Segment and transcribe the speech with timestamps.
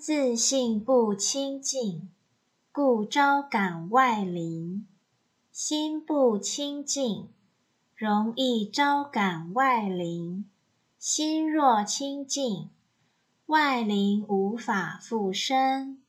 [0.00, 2.08] 自信不清净，
[2.72, 4.86] 故招感外灵。
[5.52, 7.28] 心不清净，
[7.94, 10.46] 容易招感外灵。
[10.98, 12.70] 心若清净，
[13.44, 16.00] 外灵无法附身。